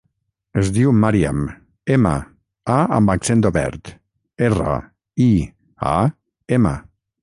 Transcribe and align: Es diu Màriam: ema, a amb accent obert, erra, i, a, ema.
Es 0.61 0.69
diu 0.77 0.93
Màriam: 1.01 1.43
ema, 1.97 2.15
a 2.77 2.79
amb 2.97 3.15
accent 3.17 3.47
obert, 3.53 3.95
erra, 4.51 4.81
i, 5.31 5.33
a, 5.97 5.97
ema. 6.61 6.79